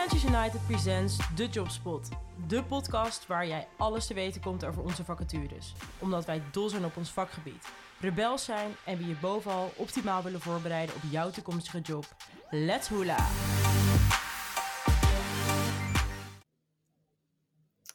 [0.00, 2.08] Freelancers United presents The Jobspot.
[2.48, 5.74] De podcast waar jij alles te weten komt over onze vacatures.
[5.98, 7.68] Omdat wij dol zijn op ons vakgebied.
[8.00, 12.04] Rebels zijn en we je bovenal optimaal willen voorbereiden op jouw toekomstige job.
[12.50, 13.26] Let's hula!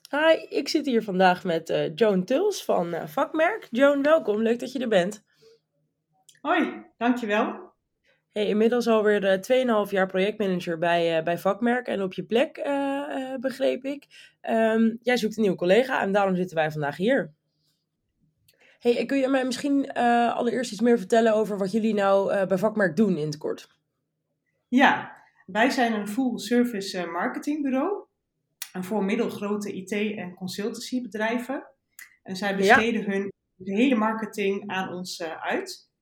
[0.09, 3.67] Hi, ik zit hier vandaag met uh, Joan Tuls van uh, Vakmerk.
[3.71, 4.41] Joan, welkom.
[4.41, 5.23] Leuk dat je er bent.
[6.41, 7.64] Hoi, dankjewel.
[8.35, 12.57] Hey, inmiddels alweer uh, 2,5 jaar projectmanager bij, uh, bij Vakmerk en op je plek,
[12.57, 14.07] uh, begreep ik.
[14.49, 17.33] Um, jij zoekt een nieuwe collega en daarom zitten wij vandaag hier.
[18.79, 22.95] Hey, kun je mij misschien allereerst iets meer vertellen over wat jullie nou bij Vakmerk
[22.95, 23.69] doen in het kort?
[24.67, 25.15] Ja,
[25.45, 28.05] wij zijn een full service marketingbureau
[28.81, 31.67] voor middelgrote IT- en consultancybedrijven.
[32.23, 33.09] En zij besteden ja.
[33.09, 35.93] hun hele marketing aan ons uit.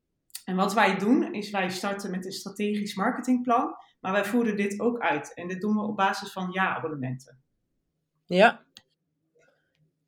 [0.46, 4.80] En wat wij doen, is wij starten met een strategisch marketingplan, maar wij voeren dit
[4.80, 5.34] ook uit.
[5.34, 7.40] En dit doen we op basis van ja-abonnementen.
[8.26, 8.64] Ja.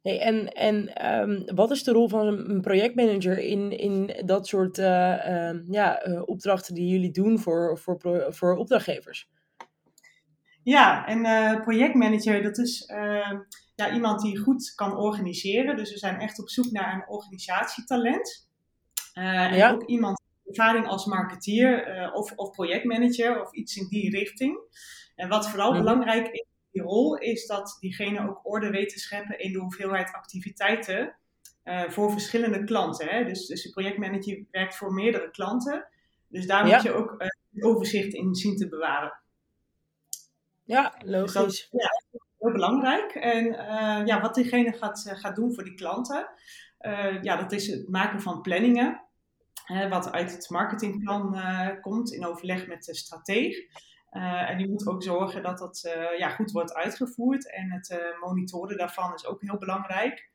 [0.02, 4.78] Hey, en en um, wat is de rol van een projectmanager in, in dat soort
[4.78, 9.30] uh, uh, ja, uh, opdrachten die jullie doen voor, voor, voor opdrachtgevers?
[10.66, 13.39] Ja, en eh, projectmanager, dat is ehm,
[13.75, 15.75] ja, iemand die goed kan organiseren.
[15.75, 18.50] Dus we zijn echt op zoek naar een organisatietalent.
[19.13, 19.72] Eh, en ja.
[19.72, 20.22] ook iemand
[20.56, 24.59] ervaring als marketeer uh, of, of projectmanager of iets in die richting.
[25.16, 25.78] En wat vooral mm.
[25.78, 29.59] belangrijk is in die rol, is dat diegene ook orde weet te scheppen in de
[29.59, 31.16] hoeveelheid activiteiten
[31.64, 33.08] uh, voor verschillende klanten.
[33.08, 33.25] Hè?
[33.25, 35.88] Dus, dus de projectmanager werkt voor meerdere klanten.
[36.28, 36.73] Dus daar ja.
[36.73, 37.16] moet je ook
[37.53, 39.19] uh, overzicht in zien te bewaren.
[40.64, 41.34] Ja, logisch.
[41.34, 43.12] Dus dat, ja, heel belangrijk.
[43.16, 43.45] En
[44.06, 46.30] ja, wat diegene gaat, gaat doen voor die klanten,
[47.22, 49.06] ja, dat is het maken van planningen
[49.66, 53.58] wat uit het marketingplan uh, komt in overleg met de strateeg.
[54.11, 57.52] Uh, en die moet ook zorgen dat dat uh, ja, goed wordt uitgevoerd.
[57.52, 60.30] En het monitoren daarvan is ook heel belangrijk.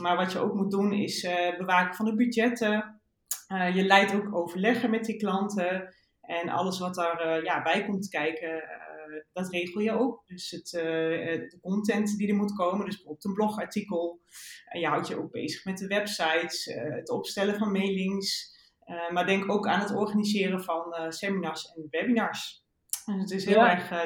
[0.00, 1.28] Maar wat je ook moet doen is
[1.58, 3.00] bewaken van de budgetten.
[3.48, 5.94] je leidt ook overleggen met die klanten.
[6.20, 8.62] En alles wat daar ja, bij komt kijken,
[9.32, 10.22] dat regel je ook.
[10.26, 14.20] Dus het, de content die er moet komen, dus bijvoorbeeld een blogartikel.
[14.72, 18.58] Je houdt je ook bezig met de websites, het opstellen van mailings.
[18.90, 22.64] Uh, maar denk ook aan het organiseren van uh, seminars en webinars.
[23.06, 23.70] Dus het is heel ja.
[23.70, 23.90] erg.
[23.90, 24.04] Uh,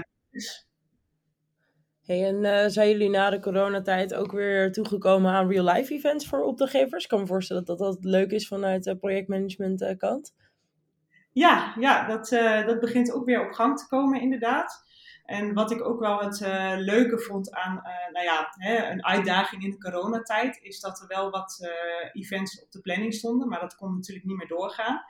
[2.03, 7.03] hey, en zijn jullie na de coronatijd ook weer toegekomen aan real-life events voor opdrachtgevers?
[7.03, 10.34] Ik kan me voorstellen dat dat leuk is vanuit de projectmanagement kant.
[11.33, 12.28] Ja, ja dat,
[12.67, 14.83] dat begint ook weer op gang te komen, inderdaad.
[15.25, 19.05] En wat ik ook wel het uh, leuke vond aan uh, nou ja, hè, een
[19.05, 21.71] uitdaging in de coronatijd, is dat er wel wat uh,
[22.23, 25.03] events op de planning stonden, maar dat kon natuurlijk niet meer doorgaan.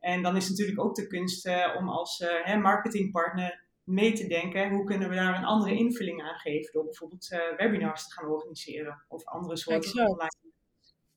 [0.00, 1.48] En dan is natuurlijk ook de kunst
[1.78, 6.38] om als hè, marketingpartner mee te denken, hoe kunnen we daar een andere invulling aan
[6.38, 10.30] geven door bijvoorbeeld webinars te gaan organiseren of andere soorten online.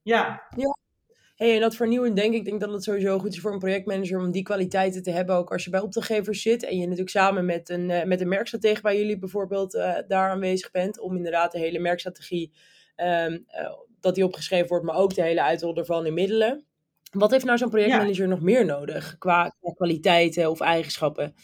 [0.01, 0.47] Ja.
[0.55, 0.77] ja,
[1.41, 4.19] Hey, en dat vernieuwend denk ik, denk dat het sowieso goed is voor een projectmanager
[4.19, 7.45] om die kwaliteiten te hebben, ook als je bij opdrachtgevers zit en je natuurlijk samen
[7.45, 11.51] met een, uh, met een merkstratege bij jullie bijvoorbeeld uh, daar aanwezig bent, om inderdaad
[11.51, 12.51] de hele merkstrategie,
[12.97, 16.65] um, uh, dat die opgeschreven wordt, maar ook de hele uitrol ervan in middelen.
[17.11, 18.29] Wat heeft nou zo'n projectmanager ja.
[18.29, 21.35] nog meer nodig qua, qua kwaliteiten of eigenschappen?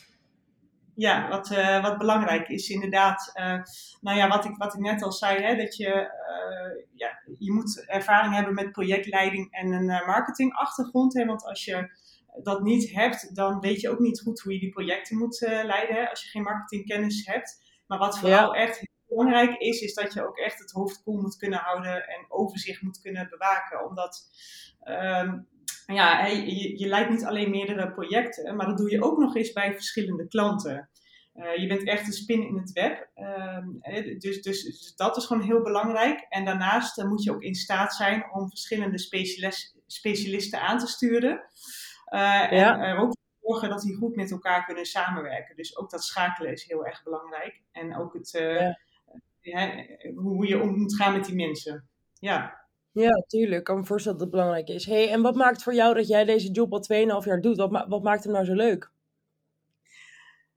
[0.97, 3.61] Ja, wat, uh, wat belangrijk is inderdaad, uh,
[4.01, 7.51] nou ja, wat ik, wat ik net al zei, hè, dat je, uh, ja, je
[7.51, 11.13] moet ervaring hebben met projectleiding en een marketingachtergrond.
[11.13, 11.89] Hè, want als je
[12.43, 15.95] dat niet hebt, dan weet je ook niet goed hoe je die projecten moet leiden,
[15.95, 17.61] hè, als je geen marketingkennis hebt.
[17.87, 18.61] Maar wat vooral ja.
[18.61, 22.25] echt belangrijk is, is dat je ook echt het hoofd koel moet kunnen houden en
[22.27, 23.87] overzicht moet kunnen bewaken.
[23.89, 24.29] Omdat
[24.83, 25.47] um,
[25.95, 29.51] ja, je, je leidt niet alleen meerdere projecten, maar dat doe je ook nog eens
[29.51, 30.89] bij verschillende klanten.
[31.37, 33.09] Uh, je bent echt een spin in het web.
[33.15, 36.25] Uh, dus, dus, dus, dat is gewoon heel belangrijk.
[36.29, 40.87] En daarnaast uh, moet je ook in staat zijn om verschillende specialist, specialisten aan te
[40.87, 41.41] sturen.
[42.11, 42.49] Ja.
[42.49, 45.55] En er ook voor zorgen dat die goed met elkaar kunnen samenwerken.
[45.55, 47.61] Dus ook dat schakelen is heel erg belangrijk.
[47.71, 48.31] En ook het,
[49.41, 49.85] ja.
[50.15, 51.87] hoe je om moet gaan met die mensen.
[52.19, 52.66] Ja.
[52.99, 53.59] Ja, tuurlijk.
[53.59, 54.85] Ik kan me voorstellen dat het belangrijk is.
[54.85, 56.83] Hey, en wat maakt voor jou dat jij deze job al
[57.21, 57.57] 2,5 jaar doet?
[57.57, 58.91] Wat, ma wat maakt hem nou zo leuk?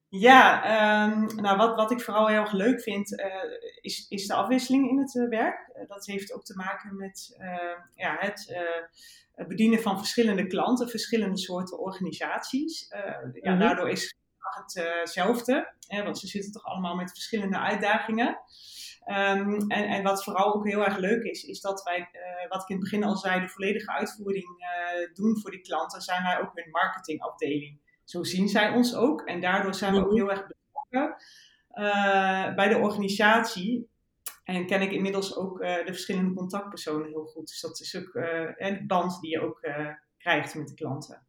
[0.09, 0.63] Ja,
[1.05, 3.27] um, nou wat, wat ik vooral heel erg leuk vind, uh,
[3.81, 5.71] is, is de afwisseling in het uh, werk.
[5.77, 7.37] Uh, dat heeft ook te maken met
[7.95, 8.57] ja, het
[9.49, 12.89] bedienen van verschillende klanten, verschillende soorten organisaties.
[12.89, 13.59] ja, -hmm.
[13.59, 18.39] Daardoor is het hetzelfde, want ze zitten toch allemaal met verschillende uitdagingen.
[19.07, 22.63] Um, en, en, wat vooral ook heel erg leuk is, is dat wij, uh, wat
[22.63, 26.23] ik in het begin al zei, de volledige uitvoering uh, doen voor die klanten, zijn
[26.23, 27.81] wij ook hun marketingafdeling.
[28.05, 30.15] Zo zien zij ons ook en daardoor zijn we ook mhm.
[30.15, 31.17] heel erg betrokken.
[32.57, 33.89] bij de organisatie.
[34.45, 37.49] En ken ik inmiddels ook de verschillende contactpersonen heel goed.
[37.49, 38.15] Dus dat is ook
[38.57, 39.61] een band die je ook
[40.19, 41.27] krijgt met de klanten.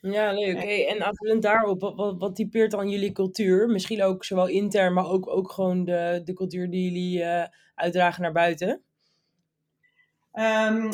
[0.00, 0.56] Ja, leuk.
[0.56, 3.68] Hey, en aanvullend daarop, wat, wat, typeert dan jullie cultuur?
[3.68, 7.44] Misschien ook zowel intern, maar ook, ook gewoon de, de cultuur die jullie uh,
[7.74, 8.82] uitdragen naar buiten?
[10.32, 10.88] Um,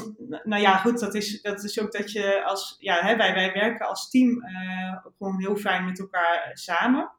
[0.45, 3.53] nou ja, goed, dat is, dat is ook dat je als, ja, hè, wij, wij
[3.53, 7.13] werken als team uh, gewoon heel fijn met elkaar samen.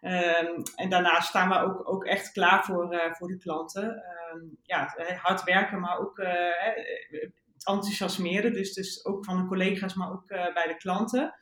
[0.00, 4.02] Um, en daarnaast staan we ook, ook echt klaar voor, uh, voor de klanten.
[4.32, 6.18] Um, ja, hard werken, maar ook
[7.64, 8.52] enthousiasmeren.
[8.52, 11.34] Dus, dus ook van de collega's, maar ook uh, bij de klanten.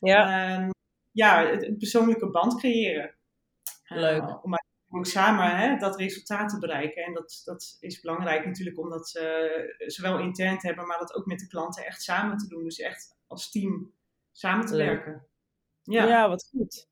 [0.00, 0.70] Ja, um,
[1.12, 3.14] ja het, persoonlijke band creëren.
[3.84, 4.22] Leuk.
[4.22, 4.54] Uh, om
[4.90, 7.04] ook samen hè, dat resultaat te bereiken.
[7.04, 11.14] En dat, dat is belangrijk natuurlijk om dat uh, zowel intern te hebben, maar dat
[11.14, 12.64] ook met de klanten echt samen te doen.
[12.64, 13.92] Dus echt als team
[14.32, 14.86] samen te Leuk.
[14.86, 15.26] werken.
[15.82, 16.04] Ja.
[16.04, 16.87] ja, wat goed.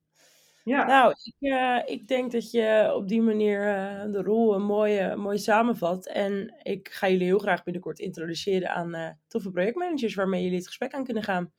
[0.66, 0.86] Ja.
[0.86, 5.14] Nou, ik, uh, ik denk dat je op die manier uh, de rol een mooi,
[5.14, 6.06] mooi samenvat.
[6.06, 10.66] En ik ga jullie heel graag binnenkort introduceren aan uh, toffe projectmanagers waarmee jullie het
[10.66, 11.52] gesprek aan kunnen gaan.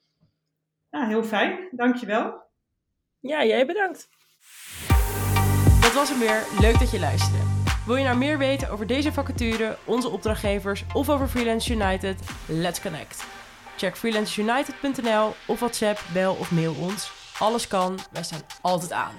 [0.92, 1.68] Ja, heel fijn.
[1.72, 2.42] Dankjewel.
[3.20, 4.10] Ja, jij bedankt.
[5.82, 6.44] Dat was hem weer.
[6.62, 7.44] Leuk dat je luisterde.
[7.86, 12.20] Wil je nou meer weten over deze vacature, onze opdrachtgevers of over Freelance United?
[12.48, 13.26] Let's connect.
[13.78, 17.17] Check freelanceunited.nl of WhatsApp, bel of mail ons.
[17.40, 19.16] Alles kan, wij staan altijd aan.